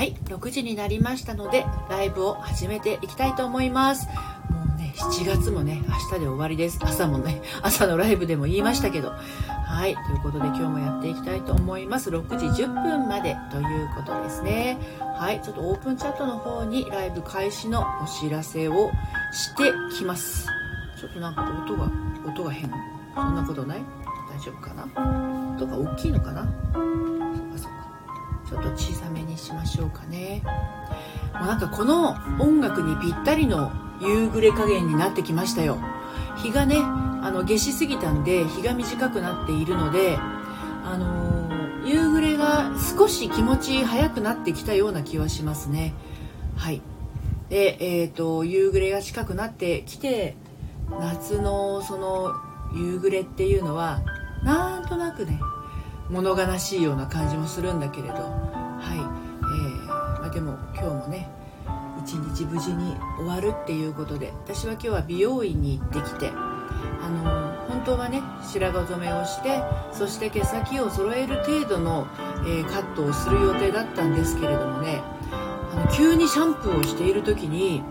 [0.00, 4.06] はい6時になりましたのでライブを始めていきたいと思います。
[4.48, 6.78] もうね7月もね明日で終わりです。
[6.80, 9.10] 朝もね 朝のライブでも言いましたけど。
[9.10, 12.08] はいということで今日もやっていきたいと思います。
[12.08, 14.78] 6時10分までということですね。
[15.18, 18.90] はいちょっとオープンチャットの方にライブ開始のお知らせを
[19.32, 20.46] してきます。
[20.98, 21.90] ちょっとなんか音が
[22.26, 22.70] 音が変。
[23.14, 23.82] そんなことない？
[24.32, 24.84] 大丈夫かな？
[25.58, 26.48] 音が大きいのかな？
[29.40, 30.42] しましょうかね。
[31.34, 35.78] もうなんかこの音楽にぴったりの夕暮れ加減になってきましたよ。
[36.36, 40.16] 日がねあの夏しすぎたんで日が短くなっているので
[40.84, 45.94] あのー、夕暮れが少し気持ち早くなってきたような気はしますね。
[46.56, 46.82] はい。
[47.48, 50.36] でえっ、ー、と夕暮れが近くなってきて
[51.00, 52.32] 夏のその
[52.74, 54.00] 夕暮れっていうのは
[54.44, 55.40] なんとなくね
[56.08, 58.14] 物悲しいような感じもするんだけれど。
[58.80, 61.28] はい、えーまあ、でも今日もね
[62.04, 72.06] 一日無事に終わるっていうことで私は今日は美容院に行ってきてあの本当はね白髪染めをしてそして毛先を揃える程度の、
[72.46, 75.02] えー、カットをする予定だったんですけれどもね
[75.72, 77.82] あの急にシャンプーをしている時に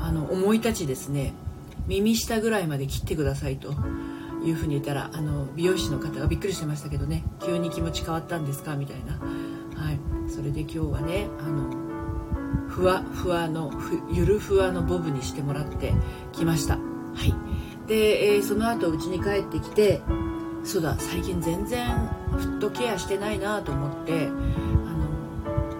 [0.00, 1.32] あの思い立ちですね
[1.86, 3.74] 耳下ぐらいまで切ってくださいと。
[4.44, 8.76] いうふうに言ったらあの美容師の方がびっくりしてましたけどね急に気持ち変わったんですか？
[8.76, 13.70] みたいな、はい、それで今日はねあのふわふわの
[14.10, 15.94] ゆるふわのボブにしてもらって
[16.32, 16.74] きました。
[16.76, 16.80] は
[17.24, 17.34] い。
[17.86, 20.02] で、えー、その後家に帰ってきて
[20.64, 21.86] そうだ最近全然
[22.32, 25.06] フットケアしてないなと思ってあの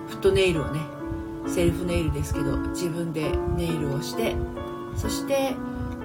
[0.06, 0.80] フットネイルをね
[1.48, 4.36] セルフネイルですけど自分でネイルをして
[4.96, 5.54] そして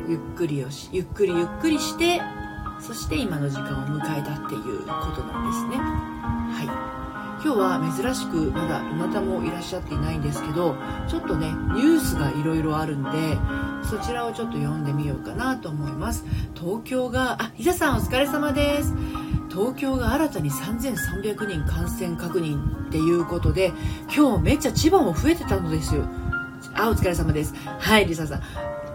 [0.08, 2.22] ゆっくりをしゆっくりゆっくりして
[2.80, 5.78] そして今の時間を迎えたっていうことなんですね。
[5.78, 7.11] はい。
[7.44, 10.76] 今日は珍しくまだどなたもいらっしゃっていないんですけど
[11.08, 13.10] ちょっとねニュースがいろいろあるんで
[13.84, 16.24] そちらをちょっと読んでみようかなと思います。
[16.54, 18.94] 東京があ伊田さんお疲れ様です。
[19.50, 23.74] 東京が新たに3300人感染確認っていうことで
[24.16, 26.06] 今日めっちゃ千葉も増えてたのですよ。
[26.76, 27.56] あお疲れ様です。
[27.56, 28.42] はいリサさん。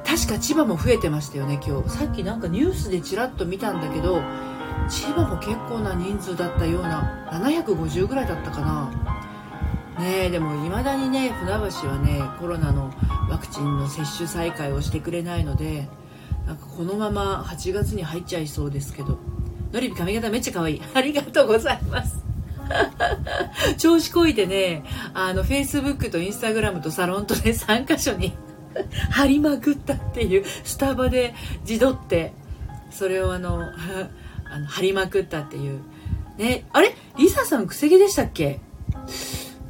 [0.06, 1.90] 確か千葉も増えてましたよね今日。
[1.90, 4.22] さっきなんかニュースでちらっと見たんだけど
[4.88, 8.90] 千葉も結構な人数だったような750ぐらいだったかな。
[9.98, 12.92] ねえでもいまだにね船橋はねコロナの
[13.30, 15.88] ワクチンの接種再開をしてくれないので
[16.46, 19.18] なんかこのまま8月に入っちゃいそうですけど。
[19.72, 20.82] のりび髪型めっちゃ可愛い。
[20.94, 22.18] ありがとうございます。
[23.78, 24.82] 調子こいてね
[25.14, 28.32] あのフェイスブックとインスタグラムとサロンとね3箇所に
[29.10, 31.32] 貼りまくったっていうスタバで
[31.68, 32.32] 自撮って
[32.90, 33.60] それをあの
[34.50, 35.80] あの貼りまくったっていう。
[36.38, 36.94] ねあれ？
[37.18, 38.60] リサさんくせ毛でしたっけ？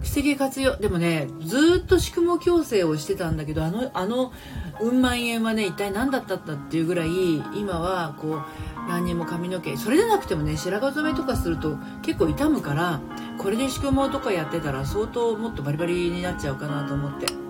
[0.00, 0.76] くせ毛活用。
[0.76, 4.32] でもねずっと宿毛矯正をしてたんだけどあのあの
[4.80, 7.08] うん万円はね一体何だったんだっていうぐらい
[7.54, 8.42] 今はこう
[8.88, 13.00] 何にも髪の毛それでなくてもね白髪染めとかすると結構傷むから
[13.38, 17.45] これで宿毛とかやってたら相当もっとバリバリになっちゃうかなと思って。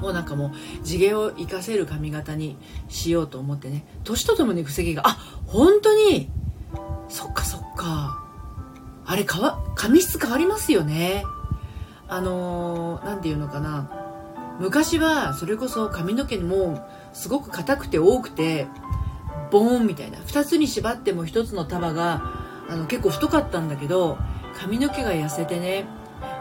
[0.00, 0.52] もうなんかも
[0.82, 2.56] う地毛を生かせる髪型に
[2.88, 3.84] しようと思ってね。
[4.04, 6.30] 年とともにくせ毛があ本当に
[7.08, 8.18] そっかそっか。
[9.04, 11.24] あれかわ髪質変わりますよね。
[12.08, 13.90] あの何、ー、て言うのかな。
[14.60, 18.66] 昔はそれこそ髪の毛もすごく硬くて多くて
[19.50, 20.18] ボーンみたいな。
[20.18, 22.22] 2つに縛っても1つの束が
[22.68, 24.16] あの結構太かったんだけど
[24.56, 25.86] 髪の毛が痩せてね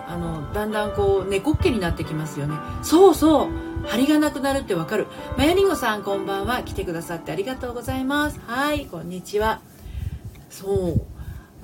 [0.10, 2.56] あのだんだんこう猫っ毛になってきますよね。
[2.82, 3.48] そうそう。
[3.88, 5.06] 張りがなくなるってわかる。
[5.38, 6.64] まやりんごさんこんばんは。
[6.64, 8.40] 来てくださってありがとうございます。
[8.48, 9.62] はいこんにちは。
[10.50, 10.98] そ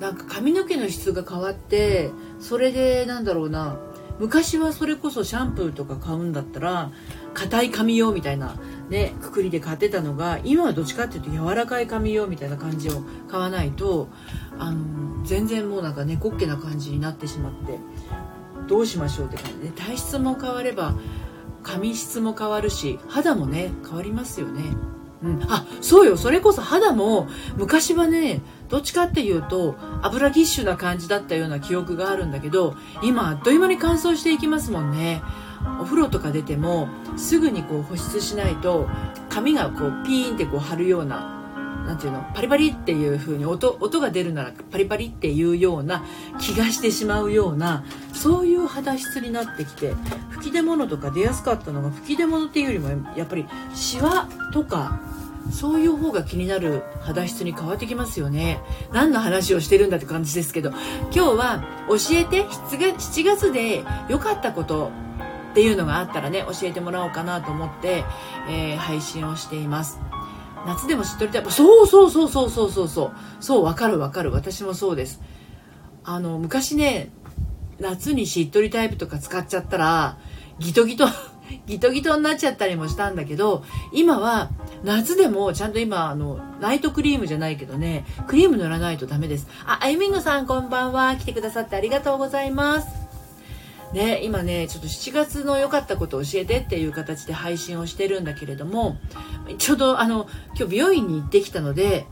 [0.00, 3.78] なんか髪の毛の質が変わってそれでなんだろうな。
[4.20, 6.90] 昔はそれこそシャンプーとか買うんだったら
[7.34, 8.56] 硬い髪用みたいな
[8.88, 14.08] ねくくりで買ってたのが今はどっちかっていうと柔らかい髪用みたいな感じを買わないと
[14.58, 17.78] あの全然もうなんか猫っけな感じになってしまって。
[18.66, 20.94] どうしましょうって感じで体質も変われば
[21.62, 24.62] 髪質も変わるし肌もね変わりますよね。
[25.22, 26.16] うん、あそうよ。
[26.16, 27.26] それこそ肌も
[27.56, 35.22] 昔はねどっちかっていうと油ぎっしゅな感じだったような記憶があるんだけど今あっという間に乾燥していきますもんね。
[35.80, 38.88] お風呂とか出てもすぐにこう保湿しないと
[39.28, 41.36] 髪がこうピーンってこう張るような
[41.86, 46.04] 何ていうのパリパリっていう風に音音が出るならパリパリっていうような
[46.38, 47.84] 気がしてしまうような
[48.16, 49.94] そういう肌質になってきて
[50.30, 55.00] 吹き出物とか出やすかったのが吹き出物っていうよりもやっぱりシワとか
[55.50, 58.60] そういう方が気になる肌質に変わってきますよね。
[58.92, 64.90] 何の話をしてるんだって感じですけど、今日は教えて7月で良かったこと
[65.52, 68.04] っていうのがあったらね、教えてもらおうかなと思って、
[68.48, 70.00] えー、配信をしています。
[70.66, 71.50] 夏でも知っとりっぱ。
[71.50, 73.12] そうそうそうそうそうそうそう。
[73.40, 74.32] そう、分かる分かる。
[74.32, 75.20] 私もそうです。
[76.02, 77.10] あの、昔ね、
[77.80, 80.18] 夏にしっとりタイプとか使っちゃったら
[80.58, 81.06] ギトギト
[81.66, 84.50] ギトギトになっちゃったりもしたんだけど今は
[84.82, 89.46] 夏でもちゃんと今あのナイトクリームじゃないけどねクリーム塗らないとダメです。
[89.64, 91.16] ああゆみんごさんこんばんは。
[91.16, 93.06] 来てくださってありがとうございます。
[93.92, 98.96] ね今ねちょっと7月の良かったことを教えてっていう形で配信をしてるんだけれども
[99.58, 100.26] ちょうどあの
[100.56, 102.04] 今日美容院に行ってきたので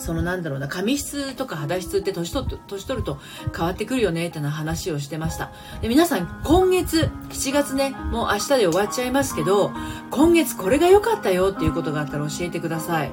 [0.00, 3.18] そのなんだろうな髪質とか肌質って年取年取ると
[3.54, 5.52] 変わってくるよねってな話をしてました。
[5.82, 9.70] で皆さん今月7月ねもう明日で終わっちゃいますけど
[10.10, 13.10] 今月これが良かったよっていうことがあったら教えてください。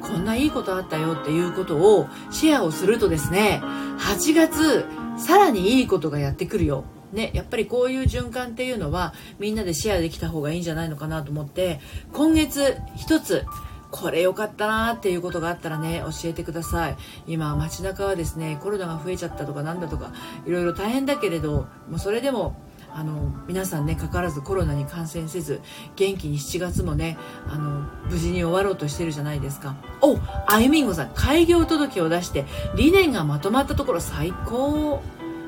[0.00, 3.60] こんないいことあったよっていうことをシェアをするとですね
[3.98, 4.86] 8月
[5.18, 6.84] さらにいいことがやってくるよ。
[7.12, 11.80] ね、やっぱりこういう循環っていうのはみんなでシェアできた方がいいんじゃないのかなと思って
[12.12, 13.44] 今月一つ
[13.90, 16.96] これ良かったなっていうことがあったらね教えてください。
[17.26, 20.12] 今街中はですねコロナが増えちゃったとかなんだとか
[20.46, 22.56] いろいろ大変だけれどもうそれでも
[22.92, 25.60] あの皆さんねかからずコロナに感染せず
[25.96, 29.76] 元気に7月もねあの無事に終わろうとしてるじゃないですか。
[30.00, 32.46] おあゆみんごさん開業届を出して
[32.76, 35.02] 理念がまとまったところ最高。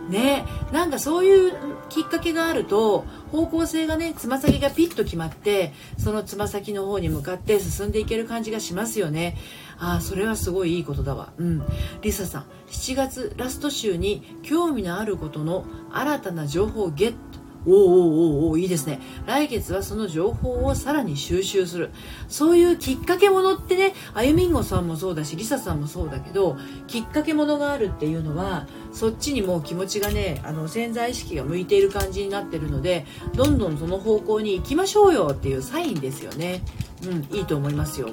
[0.08, 1.52] ねなんかそういう
[1.92, 9.36] きっかけがあると方向性がねつま先がピッと決まってそのつま先の方に向かって進んでいける感じがしますよね。
[9.78, 11.34] ああそれはすごいいいことだわ。
[11.36, 11.62] うん。
[12.00, 17.41] リサさん7月ラスト週に興味のあることの新たな情報をゲット。
[17.66, 19.00] おおおおおいいですね。
[19.26, 21.90] 来月はその情報をさらに収集する。
[22.28, 26.56] そういうきっかけものってねあゆみんごさんもそうだしりささんもそうだけど
[26.86, 36.62] きっかけものがあるっていうのはそっちにもう気持ちがねあの潜在意識が向いている感じになってるのでどんどんその方向に行きましょうよっていうサインですよね。
[37.06, 38.10] うんいいと思いますよ。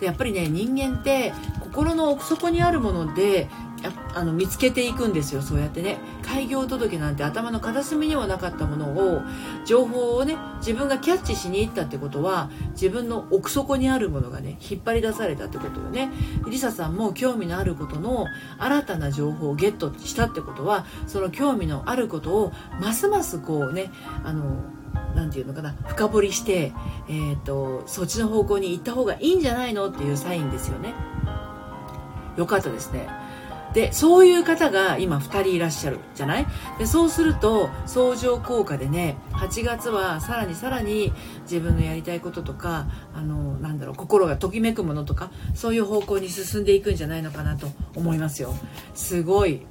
[0.00, 3.48] でやっぱりね人間って心の奥底にあるもので
[4.14, 5.98] あの見つけていくんですよそうやってね。
[6.28, 9.22] 開業届なんて頭の片隅にもなかったものを
[9.64, 16.10] 情報をね自分がキャッチしに行ったってことは自分の奥底にあるものがね引っ張り出されたってことよね
[16.46, 18.26] リサさんも興味のあることの
[18.58, 23.90] 新たな情報をゲットしたってことはその興味のあることをますますこうね
[24.22, 24.62] あの
[25.14, 26.72] 何て言うのかな深掘りして、
[27.08, 30.94] えーと、そっちの方向に行った方がいいんじゃないのっていうサインですよね。
[32.36, 33.08] よかったですね。
[33.74, 36.46] でそういう方が今2人いらっしゃるじゃない？
[36.78, 41.12] でそうすると相乗効果でね8月はさらにさらに
[41.42, 48.54] 自分のやりたいこととかあのなんだろう心がときめくものとかそういう方向に進んでいくんじゃないのかなと思いますよ。
[48.94, 49.62] すごい。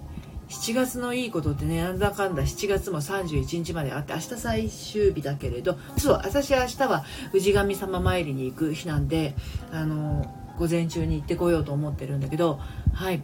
[0.50, 7.04] 7月のいいことってねなんだかんだ7月も31日まであって明日最終日だけれどそう私明日は
[7.34, 9.36] 氏神様参りに行く日なんで
[9.74, 12.62] あの午前中に行ってこようと思ってるんだけど
[12.94, 13.22] はい。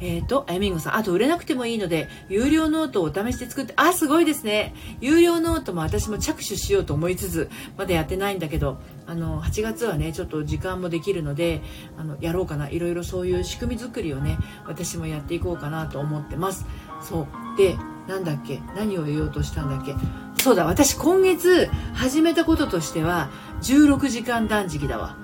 [0.00, 4.74] えっ、ー、と、あやみんごさん、あと売れなくてもいいので、有料ノートをお試しで作って、あ、すごいですね。
[5.00, 11.62] 有料ノートも私も着手しようと思いつつ、まだやってないんだけど、あの、8月はね、ちょっと時間もできるので、
[11.96, 12.68] あの、やろうかな。
[12.68, 16.66] いろいろそういう仕組み作りをね、私もやっていこうかなと思ってます。
[17.00, 17.56] そう。
[17.56, 17.76] で、
[18.08, 18.60] なんだっけ？
[18.76, 19.94] 何を言おうとしたんだっけ？
[20.42, 23.30] そうだ、私今月始めたこととしては、
[23.62, 25.16] 16時間断食だわ。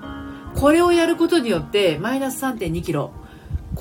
[0.55, 3.11] これをやることによって、マイナス3 2キロ。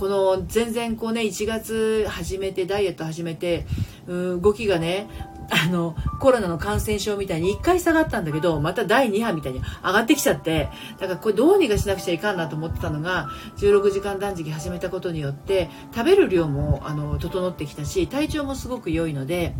[0.00, 3.66] この全然こうね1月始めてダイエット始めて
[4.06, 5.06] うん動きがね
[5.50, 13.28] あのコロナの感染症みたいに1回下がったんだけどまた第2波みたいに上がってきちゃってだからこれどうにかしなくちゃいかんなと思ってたのが
[13.58, 19.54] 16時間断食始めたことによって食べる量もあの整ってきたし体調もすごく良いので。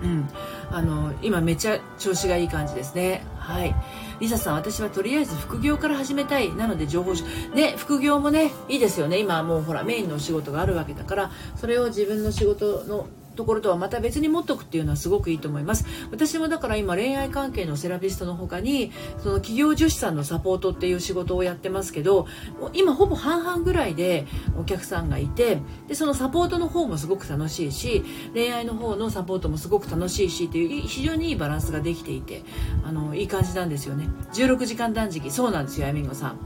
[0.00, 0.28] うん、
[0.70, 3.74] あの今めっちゃ調子がいい感じですねはい
[4.20, 7.14] リサさん私はとりあえず副業から始めたいなので情報
[7.54, 9.18] ね副業もねいいですよね。
[9.18, 13.06] 今もうほらメインのお仕事があるわけだからそれを自分の仕事の
[13.38, 15.86] ところとはまた別に持っておくっていうのはすごくいいと思います。
[16.10, 18.90] 私もだから今恋愛関係のセラピストの他に
[19.22, 22.26] その企業女子さんのサポートっていう仕事をやってますけど
[22.72, 24.26] 今ほぼ半々ぐらいで
[24.58, 28.02] お客さんがいてでそのサポートの方もすごく楽しいし
[28.34, 32.42] 恋愛の方のサポートもすごく楽しいしっていう非常にいいバランスができていて
[32.84, 34.08] あのいい感じなんですよね。
[34.32, 35.30] 16時間断食。
[35.30, 36.38] そうなんですよやみんごさん。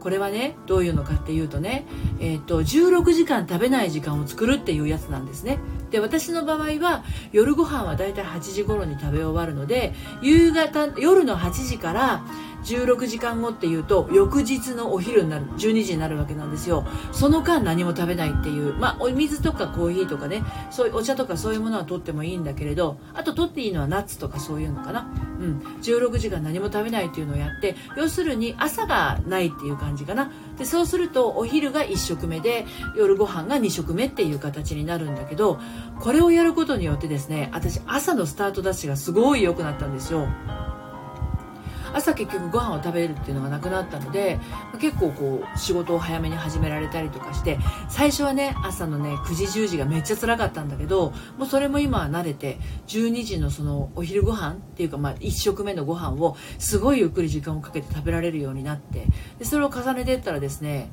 [0.00, 1.86] これはねどういうのかっていうとね、
[2.18, 5.58] えー、っと16時間食べない時間を作るっていうやつなんですね。
[5.90, 9.92] で私の場合は夜ご飯はだいたい8時頃に食べ終わるので
[10.22, 12.24] 夕方夜の8時から
[12.64, 16.86] 16時間後っていうと翌日のお昼になる12時になるわけなんですよ。
[17.12, 25.10] その間何も食べないっていうまあお水とかコーヒーとかねそういうお茶とかそういうものは取ってもいいんだけれどあと取っていいのはナッツとかそういうのかな。
[25.40, 25.58] うん。
[25.82, 30.30] 16時間何も食べないっていうのをやって要するに朝がないっていう感じかな。
[30.58, 35.58] でそうするとお昼が1食目で夜ご飯が2食目っていう形になるんだけど
[36.00, 40.28] これをやることによってですね私朝のスタートダッシュがすごい良くなったんですよ。
[41.92, 44.38] 朝結局ご飯を食べるっていうのがなくなったので
[44.80, 59.06] 結構こう仕事を早めに始められたりとかして最初はね朝のね9時10時がめっちゃ辛かったんだけどもうそれも今は慣れて12時のそのお昼ご飯っていうかまあ1食目のご飯をすごいゆっくり時間をかけて食べられるようになって
[59.38, 60.90] でそれを重ねていったらですね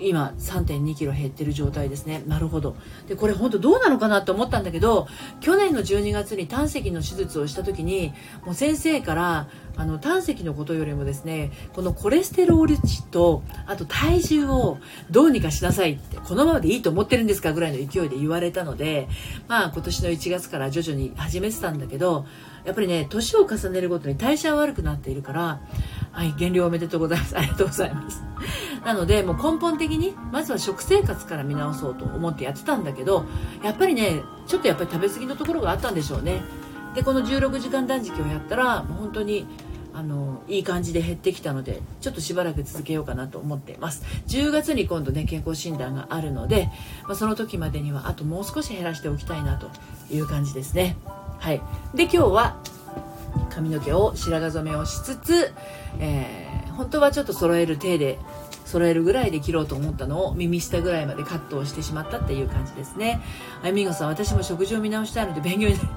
[0.00, 2.22] 今3 2キロ減ってる状態ですね。
[2.26, 2.76] なるほど。
[3.08, 5.06] でこれ本当どうなのかなって思ったんだけど
[5.40, 8.12] 去年の12月に胆石の手術をした時に
[8.44, 14.78] もう先生からあの胆石のことよりもですねこのコレステロール値とあと体重を
[15.10, 19.08] どうにかしなさいってこのままでいいと思ってるんですかぐらいの勢いで言われたので
[19.46, 22.26] まあ今年の1月から徐々に始めてたんだけど
[22.68, 25.60] やっぱりね年を重ねるごとに代謝は悪くなっているから
[26.12, 27.38] はい減量おめでとうございます。
[27.38, 28.22] ありがとうございます。
[28.84, 33.24] なのでもう根本的にまずは食生活から見直そうと思ってやってたんだけど
[33.64, 36.42] やっぱりねちょっとやっぱり食べ過ぎのところがあったんでしょうね。
[36.94, 39.46] でこの16時間断食をやったらもう本当に
[39.94, 44.04] あのいい感じで減ってきたのでちょっとしばらく続けようかなと思っています。
[44.26, 46.68] 10月に今度ね健康診断があるので、
[47.04, 49.70] まあ、その時までにはあともう少し減らしておきたいなと
[50.14, 50.96] いう感じですね。
[51.38, 51.62] はい。
[51.94, 52.56] で今日は
[53.50, 55.52] 髪の毛を白髪染めをしつつ、
[55.98, 58.18] えー、本当はちょっと揃える手で
[58.64, 63.20] 揃えるぐらいで切ろうと思ったのを耳下ぐらいまでカットをしてしまったっていう感じですね。
[63.62, 65.88] あみごさん私も食事を見直したいので勉強になる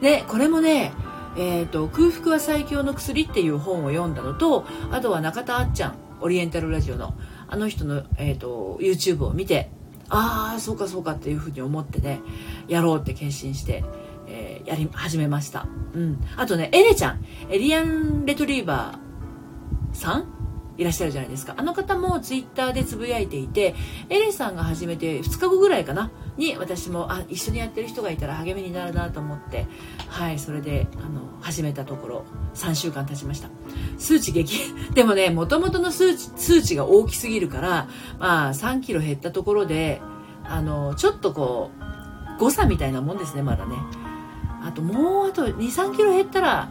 [0.00, 0.92] で これもね
[1.36, 7.14] えーと「空腹は最強の薬」っていう本を読んだのとあとは中田あっちゃんオリエンタルラジオの
[7.48, 9.70] あの人の、えーと、YouTube を見て
[10.08, 12.20] ああそうかそうかっていうふうに思ってね
[12.68, 13.84] やろうって決心して、
[14.26, 20.36] えー、やり始めました、うん、あとねエレちゃんエリアン・レトリーバーさん
[20.78, 21.54] いらっしゃるじゃないですか。
[21.56, 23.74] あの方もツイッターでつぶやいていて、
[24.08, 29.66] エレさんが始めて2日後ぐらいかな、に私も、あ、一緒にやってる人がいたら励みになるなと思って、
[30.08, 33.48] はい、それで、あの、始めたところ、3週間経ちました。
[33.98, 40.02] 数値激、 でもね、もともとの数値、数値が大きすぎるから、まあ、3キロ減ったところで、
[40.44, 41.70] あの、ちょっとこ
[42.36, 43.76] う、誤差みたいなもんですね、まだね。
[44.76, 46.68] ともうあと2、3キロ減ったら、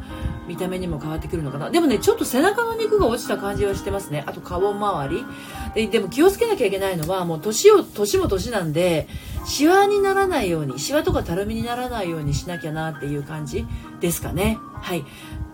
[0.48, 1.70] 見た目にも変わってくるのかな。
[1.70, 4.24] でもねちょっと背中の肉が落ちた感じはしてますね。
[4.28, 5.26] あと顔周り。
[5.76, 9.08] ででも気をつけなきゃいけないのはもう年を年も年なんで
[9.46, 13.68] シワにならないようにシワとかたるみにならないようにしなきゃなっていう感じ
[14.00, 15.06] ですかねはい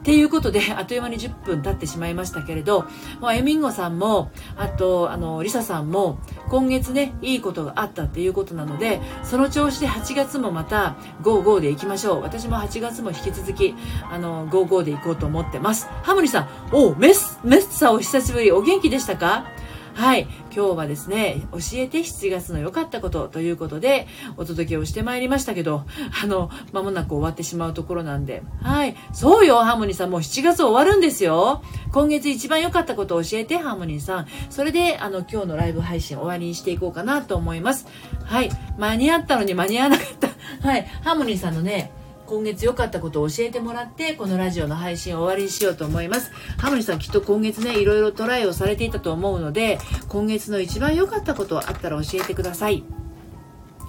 [0.02, 2.86] っていうことで、 あっという間に10分経ってしまいましたけれど、
[3.20, 12.22] もうエミンゴさんも、あと、あの、リサさんも、今月ね、いいことがあったっていうことなので、その調子で8月もまた、55でいきましょう。
[12.24, 13.76] 私も8月も引き続き、
[14.12, 15.88] あの、55でいこうと思ってます。
[16.02, 19.46] ハムリさん、おメス、メッサお久しぶり、お元気でしたか？
[19.94, 20.28] はい。
[20.56, 24.08] 今日はですね、教えて7月の良かったことということで、
[24.38, 25.86] お届けをしてまいりましたけど、
[26.24, 28.44] あの、間もなく終わってしまうところなんで。
[28.62, 28.96] はい。
[29.14, 30.10] そうよ、ハーモニーさん。
[30.10, 31.62] もう7月終わるんですよ。
[31.92, 34.28] 今月一番良かったことを教えて、ハーモニーさん。
[34.50, 37.88] それで、あの、今日のライブ配信終わりにしていこうかなと思います。
[38.24, 38.50] はい。
[38.78, 40.30] 間に合ったのに間に合わなかった。
[40.68, 40.86] はい。
[41.04, 41.92] ハーモニーさんのね、
[42.32, 52.86] 今月良かったことを教えてもらってこのラジオの配信を終わりにしようと思いますハモリさんきっと今月ねいろいろトライをされていたと思うので今月の一番良かったことあったら教えてください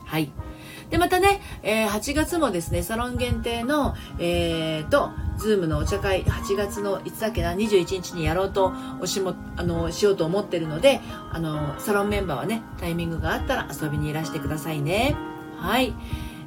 [0.06, 0.32] はい
[0.90, 5.08] で、またね、えー、8月もですね、サロン限定の、えー、と、
[5.38, 11.00] ズームのお茶会、8月のいつだっけな、21日にやろうと、おしも、あの、しようと思ってるので、
[11.32, 15.16] あの、サロンメンバーはね、タイミングがあったら遊びにいらしてくださいね。
[15.56, 15.94] はい。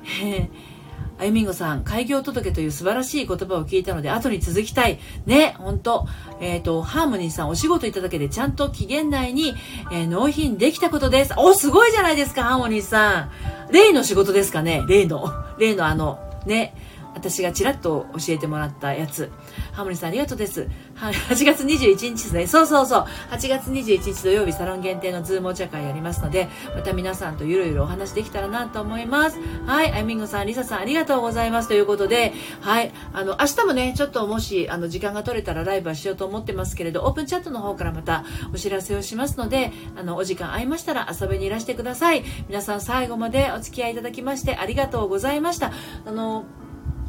[1.17, 4.99] あゆみんごさん、開業届という素晴らしい言葉を聞いたので、後に続きたい。
[5.25, 6.07] ね、ほんと。
[6.41, 9.55] えっ、ー、と、ハーモニーさん、お仕事いただけでちゃんと期限内に、
[9.93, 11.33] えー、納品できたことです。
[11.37, 13.31] お、すごいじゃないですか、ハーモニーさん。
[13.71, 14.83] 例の仕事ですかね？
[14.87, 15.31] 例の。
[15.57, 16.75] 例のあの、ね。
[17.13, 19.31] 私がちらっと教えてもらったやつ。
[19.71, 20.67] ハーモニーさんありがとうです。
[20.95, 22.47] 8月21日ですね。
[22.47, 23.05] そうそうそう。
[23.31, 29.37] 8月21日土曜日サロン限定のズームお茶会やりますので、また皆さんとゆるゆるお話できたらなと思います。
[29.65, 29.91] はい。
[29.91, 31.67] あゆみんごさん、りささんありがとうございます。
[31.67, 32.91] ということで、はい。
[33.11, 38.23] あの、明日もね、ちょっともし、あの、時間が取れたらライブはしようと思ってますけれど、オープンチャットの方からまた
[38.53, 42.23] お知らせをしますので、あの、お時間合いましたら遊びにいらしてください。
[42.47, 45.73] 皆さん最後までお付き合いいただきましてありがとうございました。
[46.05, 46.45] あの、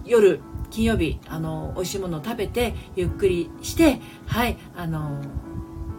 [0.04, 0.40] 夜
[0.70, 5.20] 金曜日あの美味しいものを食べてゆっくりしてはいあの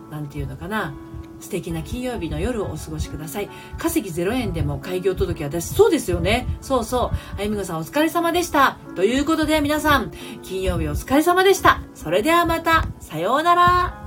[0.10, 0.94] 何て言うのかな
[1.40, 3.50] 素敵な金曜日の夜をお過ごしください。
[3.78, 6.48] 稼ぎ0円でも開業届は出す、そうですよね。
[6.62, 7.40] そうそう。
[7.40, 8.80] あゆみごさんお疲れ様でした。
[8.96, 11.82] ということで皆さん、金曜日お疲れ様でした。
[11.94, 14.07] それではまた、さようなら。